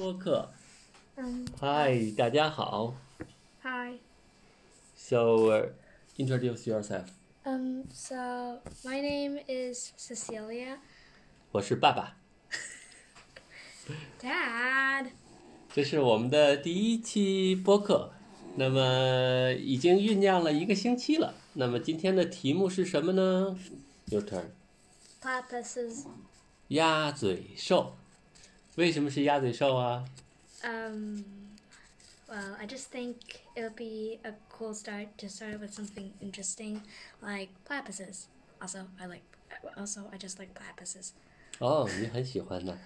[0.00, 0.50] 播客。
[1.18, 2.94] Um, Hi，大家好。
[3.62, 3.98] hi.
[4.96, 5.68] So, uh,
[6.16, 7.08] introduce yourself.
[7.44, 10.78] Um, so my name is Cecilia.
[11.52, 12.16] 我是爸爸，
[14.18, 15.10] Dad.
[15.74, 18.12] 这是我们的第一期播客。
[18.56, 21.34] 那么已经酝酿了一个星期了。
[21.52, 23.58] 那么今天的题目是什么呢？
[24.06, 24.46] Your turn。
[25.20, 26.06] Platypuses.
[26.68, 27.98] 鸭嘴兽。
[28.80, 30.02] 为什么是鸭嘴兽啊
[30.64, 31.22] ？Um,
[32.26, 33.16] well, I just think
[33.54, 36.80] it'll be a cool start to start with something interesting,
[37.20, 38.22] like platypuses.
[38.58, 39.20] Also, I like.
[39.76, 41.10] Also, I just like platypuses.
[41.58, 42.78] 哦，你很喜欢呢。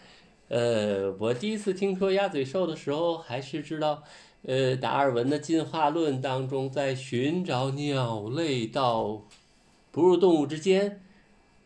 [0.48, 4.02] 呃，我第一次听说鸭嘴兽的时候，还是知道，
[4.42, 9.22] 呃，达尔文的进化论当中，在寻找鸟类到
[9.92, 11.00] 哺乳动物之间，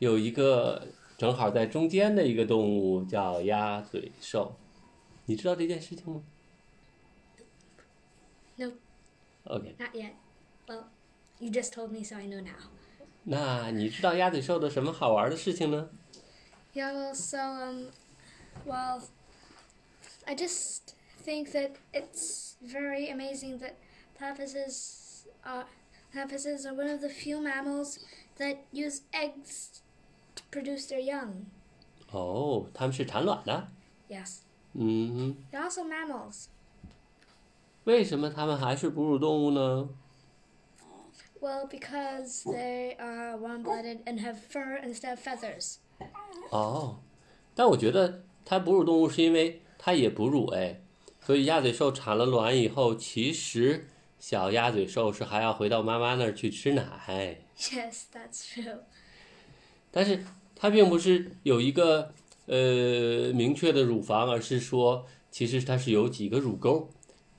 [0.00, 4.55] 有一个正好在中间的一个动物叫鸭嘴兽。
[5.25, 6.21] 你知道这件事情吗
[8.57, 8.75] Nope,
[9.45, 10.11] ？OK， not yet.
[10.67, 10.83] Well,
[11.39, 12.69] you just told me, so I know now.
[13.23, 15.89] 那你知道鸭嘴兽的什么好玩的事情呢？
[16.73, 17.87] Yeah, well, so, um,
[18.65, 19.01] well,
[20.25, 23.75] I just think that it's very amazing that
[24.19, 25.65] platypuses are,
[26.13, 27.99] platypuses are one of the few mammals
[28.37, 29.81] that use eggs to
[30.50, 31.44] produce their young.
[32.10, 33.68] 哦，它们是产卵的。
[34.08, 34.38] Yes.
[34.72, 36.46] 嗯哼，They're also mammals.
[37.84, 39.88] 为什么它们还是哺乳动物呢
[41.40, 45.76] ？Well, because they are warm-blooded and have fur instead of feathers.
[46.50, 47.00] 哦，
[47.54, 50.80] 但我觉得它哺乳动物是因为它也哺乳哎，
[51.20, 53.86] 所以鸭嘴兽产了卵以后，其实
[54.18, 58.80] 小鸭嘴兽是还要回到妈妈那儿去吃奶，Yes, that's true.
[59.90, 60.22] 但是
[60.58, 62.12] 它并不是有一个
[62.46, 66.90] 呃明确的乳房，而是说其实它是有几个乳沟，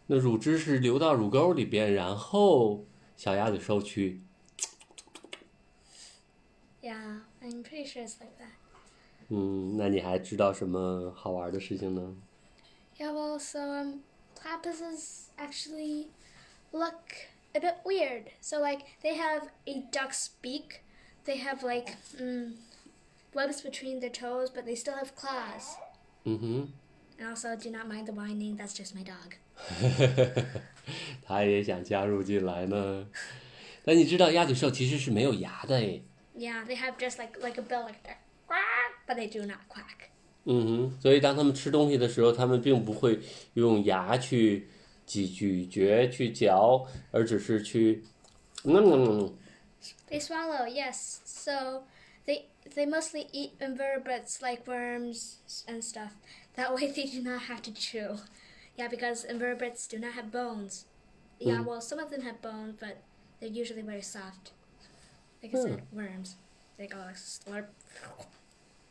[0.08, 2.86] 那乳汁是流到乳沟里边，然后
[3.18, 4.22] 小鸭子收去
[6.82, 8.56] Yeah, I'm pretty sure it's like that.
[9.28, 12.16] 嗯，那你还知道什么好玩的事情呢
[12.98, 14.00] ？Yeah, well, so um,
[14.36, 16.08] platypuses actually
[16.72, 16.96] look
[17.54, 18.32] a bit weird.
[18.42, 20.84] So like they have a duck's beak,
[21.26, 22.54] they have like mm,
[23.33, 25.77] webs between their toes, but they still have claws.
[26.25, 26.69] 嗯哼。
[27.19, 28.57] And also, do not mind the whining.
[28.57, 29.37] That's just my dog.
[31.25, 33.07] 他也想加入进来呢。
[33.85, 36.03] 但你知道鸭嘴兽其实是没有牙的诶。
[36.37, 38.17] Yeah, they have just like like a bill like that,
[38.49, 40.09] quack, but they do not quack.
[40.47, 43.21] 嗯哼，所以当他们吃东西的时候，他们并不会
[43.55, 44.69] 用牙去
[45.07, 48.03] 咀咀嚼、去嚼，而只是去，
[48.65, 49.33] 嗯，
[50.11, 51.19] They swallow, yes.
[51.25, 51.85] So
[52.69, 55.39] they they mostly eat invertebrates like worms
[55.69, 56.13] and stuff.
[56.57, 58.19] That way they do not have to chew.
[58.77, 60.85] Yeah, because invertebrates do not have bones.
[61.39, 61.67] Yeah, Mm.
[61.67, 62.97] well, some of them have bones, but
[63.41, 64.53] they're usually very soft.
[65.43, 66.37] Like I said, worms.
[66.79, 67.67] They go like slurp.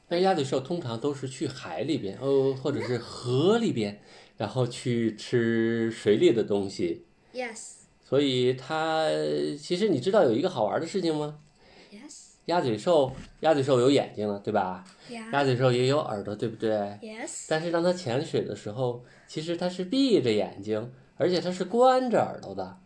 [0.09, 3.99] 那鸭嘴兽通常都是去海里边，哦，或者是河里边，
[4.37, 7.05] 然后去吃水里的东西。
[7.33, 7.73] Yes.
[8.05, 9.07] 所以它
[9.59, 11.39] 其实你知道有一个好玩的事情吗？
[12.48, 14.84] 鸭嘴兽，鸭嘴兽有眼睛了，对吧.
[15.32, 16.70] 鸭嘴兽也有耳朵，对不对
[17.02, 17.46] ？Yes.
[17.48, 22.78] 但是当它潜水的时候，其实它是闭着眼睛，而且它是关着耳朵的，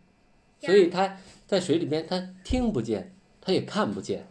[0.59, 4.27] 所以它在水里面它听不见，它也看不见。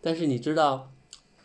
[0.00, 0.90] 但是你知道，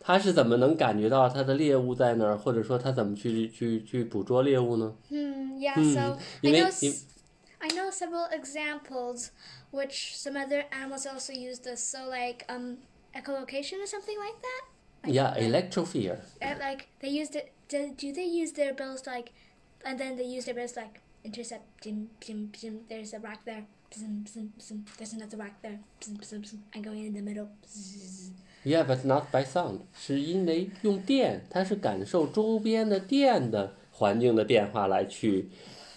[0.00, 5.58] 它是怎么能感觉到它的猎物在那儿，或者说它怎么去去去捕捉猎物呢？Hmm.
[5.58, 5.74] Yeah.
[5.74, 5.94] Hmm.
[5.94, 6.84] So I 因为 know.
[6.84, 6.94] 因
[7.62, 9.28] I know several examples
[9.70, 11.82] which some other animals also use this.
[11.82, 12.78] So like um
[13.13, 14.63] echolocation or something like that.
[15.03, 16.19] Like, yeah, uh, electrophere.
[16.41, 17.51] uh, like they used it.
[17.67, 19.31] Do, do they use their bills like,
[19.83, 21.63] and then they use their bills like intercept?
[21.81, 23.65] Bzim, bzim, bzim, there's a rock there.
[23.91, 25.79] Bzim, bzim, bzim, there's another rock there.
[26.01, 27.49] Bzim, bzim, bzim, I'm going in the middle.
[27.63, 28.31] Bzz.
[28.63, 35.49] Yeah, but not by sound，是因为用电，它是感受周边的电的环境的变化来去，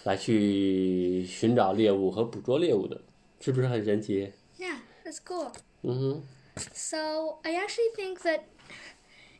[0.03, 3.01] 来去寻找猎物和捕捉猎物的，
[3.41, 4.31] 是不是很神奇？
[4.59, 5.51] Yeah, that's cool.
[5.81, 6.23] 嗯哼，
[6.72, 8.46] So I actually think that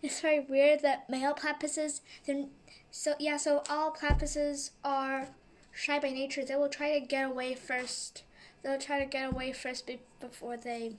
[0.03, 2.01] it's very weird that male platypuses.
[2.27, 2.51] Then,
[2.91, 5.29] so yeah, so all platypuses are
[5.73, 6.45] shy by nature.
[6.45, 8.23] They will try to get away first.
[8.63, 10.97] They'll try to get away first be- before they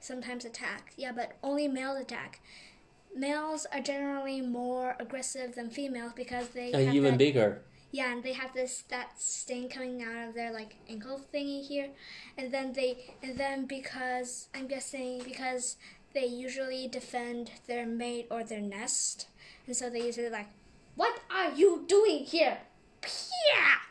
[0.00, 0.92] sometimes attack.
[0.96, 2.40] Yeah, but only males attack.
[3.14, 7.62] Males are generally more aggressive than females because they and have even that, bigger。
[7.91, 11.89] yeah, and they have this that sting coming out of their like ankle thingy here,
[12.37, 15.77] and then they and then because I'm guessing because
[16.13, 19.27] they usually defend their mate or their nest,
[19.67, 20.47] and so they usually like
[20.95, 22.57] What are you doing here?
[23.01, 23.81] Yeah.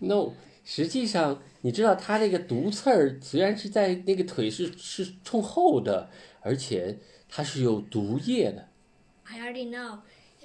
[0.00, 0.34] No，
[0.64, 6.98] 实际上你知道它这个毒刺儿虽然是在那个腿是是冲后的，而且
[7.28, 8.68] 它是有毒液的。
[9.24, 9.98] I already know.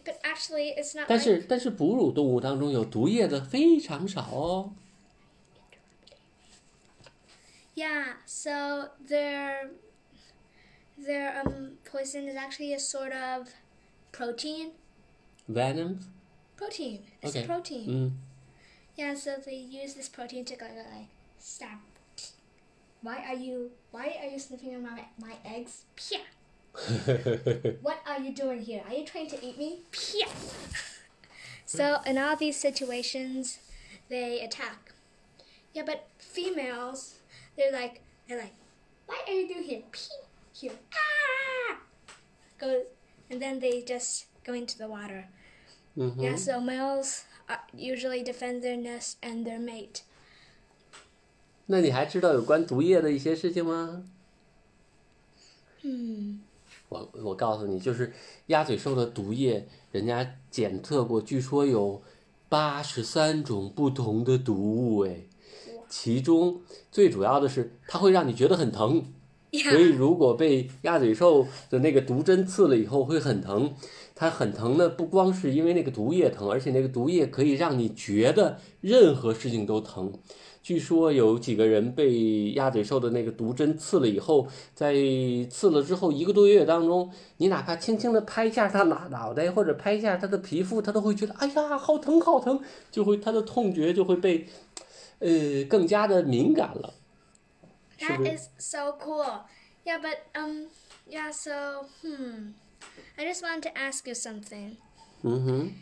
[0.05, 4.73] But actually, it's not 但 like 是但是哺乳动物当中有毒液的非常少哦。
[7.75, 9.69] Yeah, so their
[10.97, 13.49] their um poison is actually a sort of
[14.11, 14.71] protein.
[15.47, 15.99] Venom，
[16.57, 17.01] Protein.
[17.21, 17.45] It's Okay.
[17.45, 17.85] protein.
[17.87, 18.11] 嗯，
[18.95, 21.07] Yeah, so they use this protein to like, like
[21.39, 21.79] stab.
[23.01, 25.83] Why are you why are you sniffing on my my eggs?
[25.95, 26.21] Pia.
[27.81, 28.83] what are you doing here?
[28.87, 29.79] Are you trying to eat me?
[29.91, 30.27] Pia.
[31.65, 33.59] so in all these situations,
[34.09, 34.93] they attack.
[35.73, 37.15] Yeah, but females,
[37.57, 38.53] they're like they're like,
[39.07, 39.81] why are you doing here?
[39.91, 39.99] Pee
[40.53, 40.71] here.
[40.93, 41.77] Ah.
[42.59, 42.83] Go,
[43.29, 45.25] and then they just go into the water.
[45.95, 50.01] 嗯哼 Yeah, so males uh, usually defend their nest and their mate.
[51.65, 54.03] 那你还知道有关毒液的一些事情吗？
[55.81, 56.37] Hmm.
[56.92, 58.12] 我我告诉你，就是
[58.48, 62.02] 鸭嘴兽的毒液，人家检测过，据说有
[62.48, 65.22] 八十三种不同的毒物，哎，
[65.88, 66.60] 其中
[66.90, 69.04] 最主要的是它会让你觉得很疼，
[69.50, 73.74] 所以如果被鸭嘴兽的那个毒针刺了以后会很疼。
[74.14, 80.12] 它很疼呢，不光是因为那个毒液疼，而且那个毒液可以让你觉得任何事情都疼。
[80.62, 84.94] 据说有几个人被鸭嘴兽的那个毒针刺了以后，在
[85.50, 94.46] 刺了之后一个多月当中，你哪怕轻轻的拍一下它脑脑袋，或者拍一下它的皮肤，它都会觉得哎呀好疼好疼，就会它的痛觉就会被，
[95.18, 96.94] 呃更加的敏感了。
[97.98, 99.42] That is so cool.
[99.84, 100.68] Yeah, but um
[101.08, 102.54] yeah, so hmm.
[103.16, 104.76] I just wanted to ask you something.
[105.22, 105.72] 嗯哼。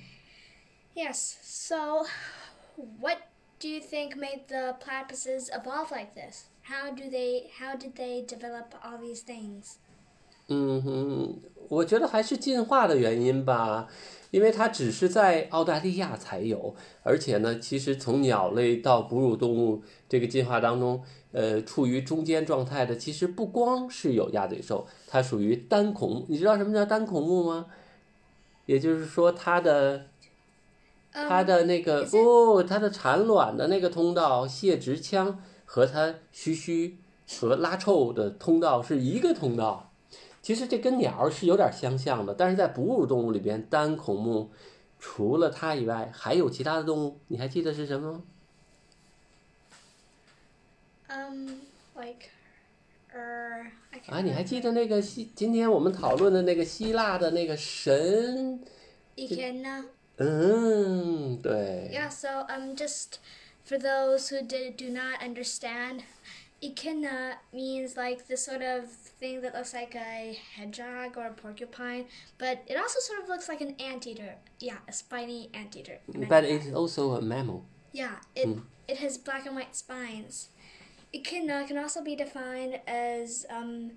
[0.94, 1.37] Yes.
[1.43, 2.06] So
[2.77, 3.19] what
[3.61, 6.47] do you think made the platypuses evolve like this?
[6.62, 9.77] How do they how did they develop all these things?
[10.49, 13.87] 嗯哼，我觉得还是进化的原因吧，
[14.33, 16.75] 因为它只是在澳大利亚才有，
[17.05, 26.27] 而且呢，其实从鸟类到哺乳动物这个进化当中，呃，处于中间状态的，其实不光是有鸭嘴兽，它属于单孔目。
[26.29, 27.67] 你知道什么叫单孔目吗？
[28.67, 30.06] 也就是说，它的
[31.12, 36.99] 它 Um, 的那个不，它的产卵的那个通道泄殖腔和它嘘嘘
[37.41, 39.93] 和拉臭的通道是一个通道。
[40.41, 44.51] 其实这跟鸟儿是有点相像的，但是在哺乳动物里边，单孔目
[44.99, 48.23] 除了它以外，还有其他的动物，你还记得是什么吗
[51.09, 51.49] ？um
[51.97, 52.29] like
[53.13, 53.67] er
[54.09, 55.31] 啊，你还记得那个希？
[55.35, 58.61] 今天我们讨论的那个希腊的那个神
[59.17, 59.85] ？Echidna.
[60.20, 61.88] 嗯，对。
[61.90, 63.20] Yeah, so um, just
[63.64, 66.02] for those who did, do not understand,
[66.62, 72.05] echidna means like this sort of thing that looks like a hedgehog or a porcupine,
[72.37, 74.34] but it also sort of looks like an anteater.
[74.61, 76.00] Yeah, a spiny anteater.
[76.06, 76.44] But that.
[76.44, 77.64] it's also a mammal.
[77.93, 80.50] Yeah, it it has black and white spines.
[81.14, 83.93] Echidna can also be defined as um,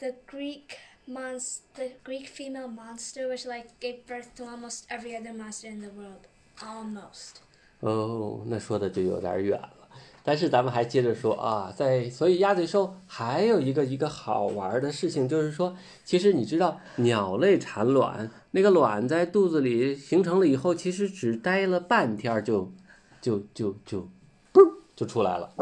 [0.00, 0.78] the Greek
[1.08, 5.80] monst the Greek female monster, which like gave birth to almost every other monster in
[5.80, 6.26] the world.
[6.60, 7.42] Almost.
[7.80, 9.88] 哦，那说的就有点远了。
[10.26, 22.72] 但是咱们还接着说啊，在所以鸭嘴兽还有一个一个好玩的事情，就是说，其实你知道鸟类产卵，那个卵在肚子里形成了以后，其实只待了半天就
[23.20, 24.08] 就就就
[24.54, 24.62] 嘣
[24.96, 25.52] 就出来了。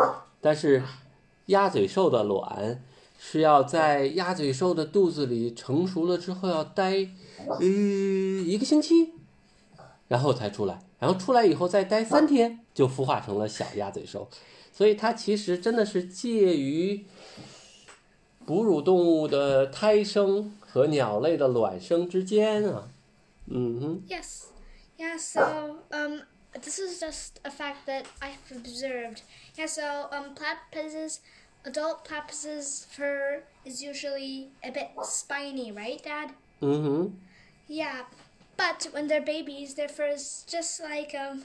[0.40, 0.84] 但是
[1.46, 2.80] 鸭嘴兽的卵
[3.24, 7.08] 是要在鸭嘴兽的肚子里成熟了之后要待
[7.60, 9.12] 呃一个星期，
[10.08, 14.28] 然后才出来，然后出来以后再待三天，就孵化成了小鸭嘴兽。
[14.72, 17.06] 所以它其实真的是介于
[18.44, 22.88] 哺乳动物的胎生和鸟类的卵生之间啊。
[23.46, 24.46] 嗯哼，Yes.
[24.98, 26.22] Yeah, so um
[26.60, 29.22] this is just a fact that I've observed.
[29.56, 31.18] Yeah, so um platypuses
[31.64, 36.33] adult platypus's fur is usually a bit spiny, right, Dad?
[36.61, 37.14] Mm-hmm.
[37.69, 38.02] Yeah,
[38.57, 41.45] but when they're babies, their fur is just like um.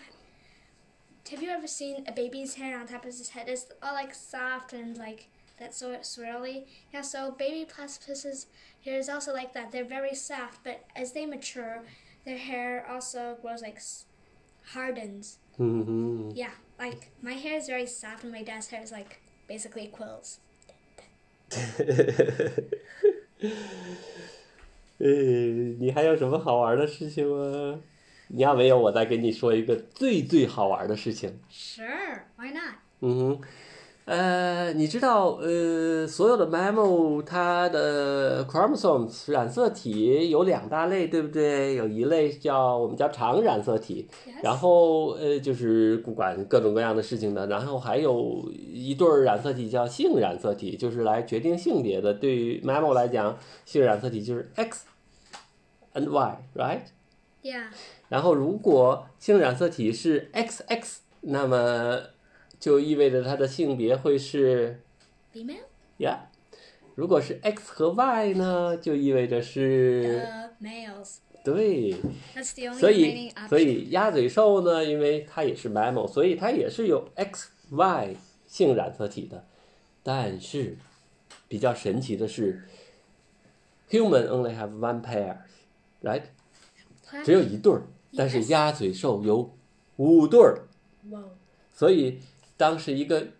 [1.31, 3.49] Have you ever seen a baby's hair on top of his head?
[3.49, 5.27] It's all like soft and like
[5.59, 6.65] that sort of swirly.
[6.93, 8.45] Yeah, so baby platypuses
[8.85, 9.71] hair is also like that.
[9.71, 11.83] They're very soft, but as they mature,
[12.25, 13.81] their hair also grows like
[14.73, 15.39] hardens.
[15.59, 16.31] Mm-hmm.
[16.33, 20.37] Yeah, like my hair is very soft and my dad's hair is like basically quills.
[24.99, 25.07] 呃，
[25.79, 27.79] 你还有什么好玩的事情吗？
[28.29, 31.39] 你要没有，我再给你说一个最最好玩的事情。
[31.51, 32.75] Sure, why not?
[32.99, 33.41] 嗯哼，
[34.07, 41.75] 呃，你知道，呃，所有的 mammal 它的 chromosomes 染色体有两大类，对不对？
[41.75, 44.07] 有一类叫我们叫常染色体，
[44.41, 52.13] 然后呃就是不管各种各样的事情的，然后还有一对儿染色体叫性染色体，就是来决定性别的。
[52.13, 54.85] 对于 mammal 来讲，性染色体就是 X
[55.93, 57.65] and Y，right？Yeah.
[58.07, 61.99] 然后如果性染色体是 XX，那么
[62.59, 64.81] 就意味着它的性别会是
[65.99, 66.17] yeah
[66.95, 70.21] 如果是 x 和 y 呢就意味着是
[71.43, 71.95] 对。
[72.73, 78.15] 所以所以鸭嘴兽呢因为它也是 mammal 所以它也是有 xy
[78.47, 79.45] 性染色体的。
[80.01, 80.77] 但是
[81.47, 82.65] 比较神奇的是
[83.89, 85.37] human only have one pair
[86.01, 86.23] right
[87.23, 87.83] 只有一对儿
[88.15, 89.53] 但是鸭嘴兽有
[89.97, 90.67] 五对儿。
[91.77, 92.19] 所以
[92.56, 93.32] 当是一个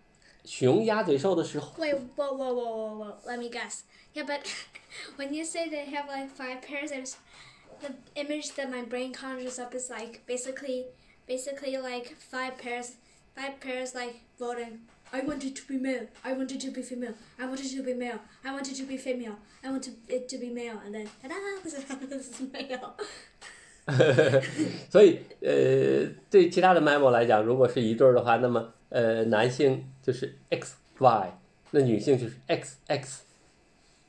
[0.45, 3.15] 雄鸭嘴兽的时候， Wait, whoa, whoa, whoa, whoa, whoa.
[3.25, 3.83] Let me guess.
[4.13, 4.41] Yeah, but
[5.17, 7.15] when you say they have like five pairs, there's
[7.81, 10.85] the image that my brain conjures up is like basically,
[11.27, 12.97] basically like five pairs,
[13.35, 14.81] five pairs like voting.
[15.11, 16.07] I wanted to be male.
[16.23, 17.13] I wanted to be female.
[17.39, 18.19] I wanted to be male.
[18.43, 19.37] I wanted to be female.
[19.63, 20.81] I wanted it to be male.
[20.83, 22.95] And then, ta-da, this is, this is male.
[24.90, 31.38] 所以呃，对其他的 mammal 来讲，如果是一对儿的话，那么呃，男性就是 X Y，
[31.70, 33.22] 那女性就是 X X。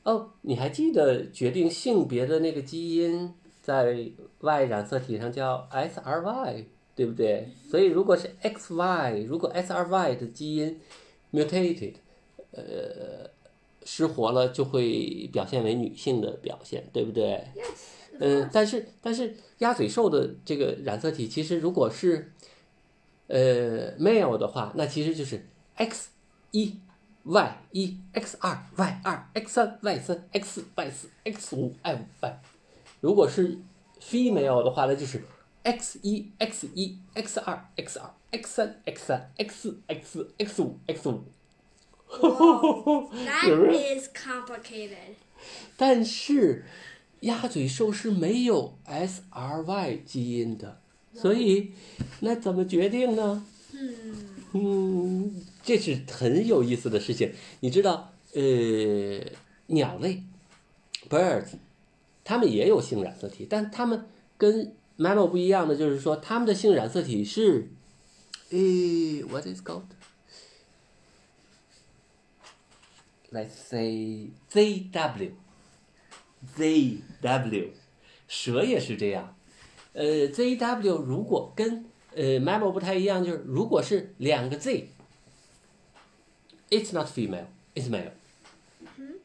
[0.02, 4.10] 哦，你还记得决定性别的那个基因在
[4.40, 6.64] Y 染色体上叫 SRY，
[6.96, 7.48] 对不对？
[7.68, 10.80] 所以如果是 XY，如果 SRY 的基因
[11.32, 11.94] mutated，
[12.52, 13.30] 呃，
[13.84, 17.99] 失活了，就会表现为女性的表现，对不对？Yes.
[18.20, 22.32] 嗯，但是但是鸭嘴兽的这个染色体，其实如果是
[23.28, 25.46] 呃 male 的话，那其实就是
[25.76, 26.10] X
[26.50, 26.78] 一
[27.24, 31.56] Y 一 X 二 Y 二 X 三 Y 三 X 四 Y 四 X
[31.56, 32.40] 五 Y 五 Y。
[33.00, 33.58] 如果是
[34.00, 35.22] female 的话，那就是
[35.62, 40.06] X 一 X 一 X 二 X 二 X 三 X 三 X 四 X
[40.06, 41.24] 四 X 五 X 五。
[42.20, 45.14] Wow, that is complicated.
[45.76, 46.64] 但是，
[47.20, 50.80] 鸭嘴兽是没有 SRY 基因的，
[51.14, 51.72] 所以
[52.20, 53.44] 那怎么决定呢？
[54.52, 57.32] 嗯，这是很有意思的事情。
[57.60, 58.40] 你知道，呃，
[59.66, 60.22] 鸟类
[61.08, 61.50] birds，
[62.24, 67.70] 它们也有性染色体，但它们跟 mammal 不一样的就是说，它们的性染色体是，
[68.50, 68.58] 呃
[69.28, 69.60] ，what is
[73.30, 75.32] called？Let's say ZW。
[76.56, 77.68] ZW，
[78.28, 79.36] 蛇也是这样。
[79.92, 84.56] 呃，ZW 如果跟呃 mammal 不太一样，就是如果是两个
[86.70, 88.12] Z，it's not female，it's male。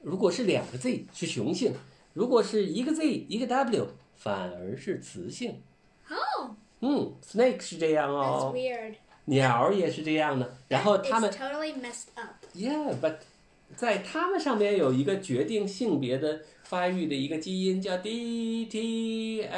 [0.02, 1.74] 如果是两个 Z 是雄性，
[2.14, 5.62] 如果是一个 Z 一个 W，反而是雌性。
[6.10, 8.96] Oh, 嗯，snake 是这样哦 that's 哦，weird.
[9.26, 10.58] 鸟也是这样的。
[10.68, 12.36] 然后它们 totally messed up.
[12.54, 13.16] Yeah，but
[13.76, 19.50] 在它们上面有一个决定性别的发育的一个基因叫 DTL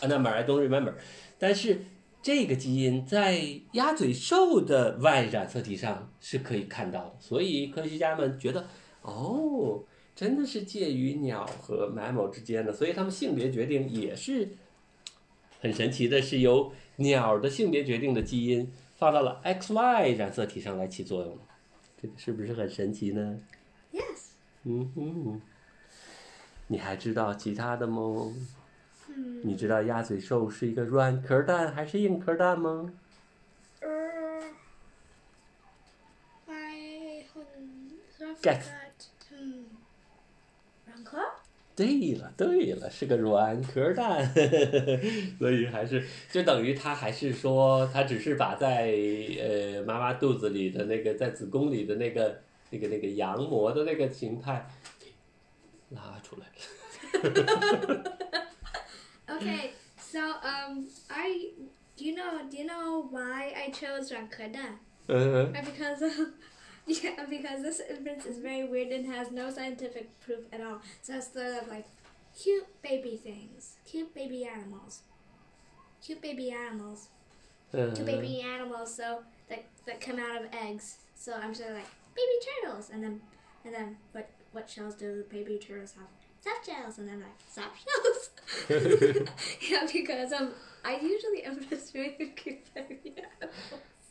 [0.00, 0.94] a number I don't remember，
[1.38, 1.84] 但是
[2.22, 8.66] 这个基因在鸭嘴兽的 Y 染色体上是可以看到的，所以科学家们觉得
[9.02, 9.84] 哦，
[10.16, 14.48] 真的是介于鸟和 mammal 之间的，所以它们性别决定也是
[15.60, 21.30] 很神奇的，是由鸟的性别决定的基因放到了 XY 染色体上来起作用。
[21.36, 21.42] 的，
[22.04, 23.40] 这个是不是很神奇呢
[23.90, 24.32] ？Yes.
[24.64, 25.40] 嗯哼，
[26.66, 28.30] 你还知道其他的吗
[29.08, 29.40] ？Hmm.
[29.42, 32.92] 你知道鸭嘴兽是一个软壳蛋还是硬壳蛋吗
[33.80, 34.42] ？Uh,
[36.46, 38.64] hmm, Guess.
[38.66, 39.08] forgot.
[39.30, 39.64] Hmm.
[40.84, 41.18] 软壳？
[41.76, 44.24] 对了，对了，是个软壳蛋，
[45.38, 48.92] 所以还是就等于他还是说，他只是把在
[49.40, 52.40] 呃妈妈肚子里的那个在子宫里的那个
[52.70, 54.68] 那个那个羊膜的那个形态
[55.90, 56.54] 拉出来了。
[59.26, 61.50] Okay, so um, I
[61.96, 64.78] do you know do you know why I chose 软壳蛋?
[65.08, 66.34] 嗯 Uh, Because um,
[67.02, 70.80] yeah, because this inference is very weird and has no scientific proof at all.
[71.02, 71.86] So it's sort of like
[72.38, 75.00] cute baby things, cute baby animals,
[76.04, 77.08] cute baby animals,
[77.72, 78.94] 嗯 cute baby animals.
[78.94, 80.98] So that that come out of eggs.
[81.14, 83.20] So I'm sort of like baby turtles, and then
[83.64, 86.08] and then what what shells do baby turtles have?
[86.44, 88.30] soft shells, and then like soft shells.
[89.70, 90.50] yeah, because um,
[90.84, 93.00] I usually am just really confused.
[93.04, 93.48] Yeah.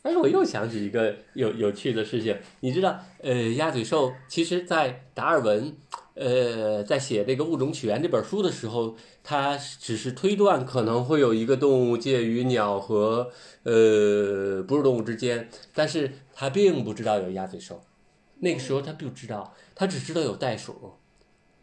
[0.04, 5.74] 但是我又想起一个有有趣的事情，你知道，呃，鸭嘴兽其实，在达尔文，
[6.12, 13.30] 呃，在写这个《物种起源》这本书的时候，他只是推断可能会有一个动物介于鸟和
[13.62, 17.82] 呃哺乳动物之间，但是他并不知道有鸭嘴兽。
[18.40, 20.98] 那个时候他不知道，他只知道有袋鼠。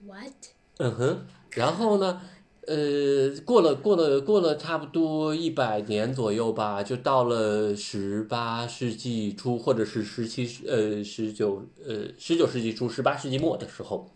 [0.03, 0.33] What?
[0.79, 2.19] 嗯哼，然后呢，
[2.67, 14.07] 呃，过了过了过了差不多一百年左右吧，就到了十八世纪初，或者是十七呃十九呃十九世纪初、十八世纪末的时候，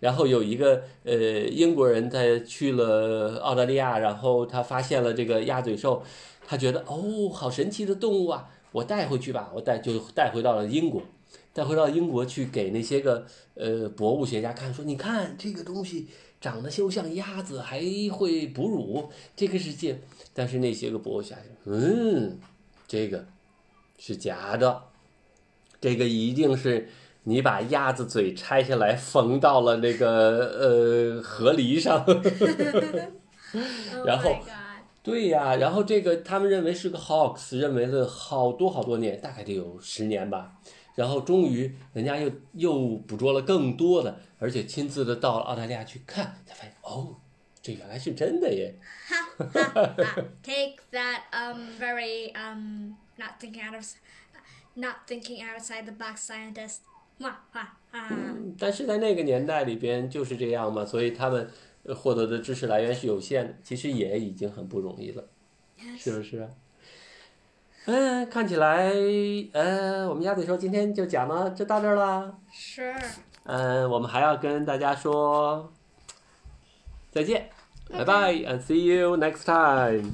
[0.00, 6.02] 然后有一个呃英国人在去了澳大利亚，然后他发现了这个鸭嘴兽，
[6.46, 11.02] 他觉得哦，好神奇的动物啊，我带回去吧，我带就带回到了英国。
[11.52, 16.06] 带回到英国去给那些个呃博物学家看，说你看这个东西
[16.40, 17.80] 长得就像鸭子，还
[18.12, 20.00] 会哺乳，这个世界。
[20.32, 22.38] 但是那些个博物学家，嗯，
[22.88, 23.26] 这个
[23.98, 24.82] 是假的，
[25.80, 26.88] 这个一定是
[27.24, 32.04] 你把鸭子嘴拆下来缝到了那个呃河狸上。
[32.04, 32.22] Oh
[34.06, 34.36] 然后.
[35.02, 40.52] 对呀，然后这个他们认为是个 hoax，认为了好多好多年，大概得有十年吧。
[40.94, 47.16] 然后终于人家又又捕捉了更多的，而且亲自的到了澳大利亚去看，才发现哦，
[47.62, 48.74] 这原来是真的耶。
[49.08, 50.24] Ha, ha, ha.
[50.42, 53.84] Take that, um, very, um, not thinking out of,
[54.74, 56.80] not thinking outside the box scientist.
[57.18, 58.08] Mwah, ha, ha.
[58.58, 61.50] 但是在那个年代里边就是这样嘛，所以他们
[61.84, 65.28] 呃获得的知识来源是有限的，其实也已经很不容易了.
[65.98, 66.48] 是不是啊？
[67.92, 68.92] 嗯，看起来，
[69.52, 72.32] 呃，我们鸭嘴兽今天就讲到就到这儿了。
[72.54, 72.94] Sure.
[73.42, 75.72] 嗯，我们还要跟大家说
[77.10, 77.50] 再见，
[77.90, 80.08] 拜拜，and see you next time。